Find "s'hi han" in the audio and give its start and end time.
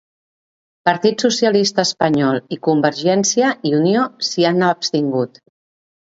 4.29-4.65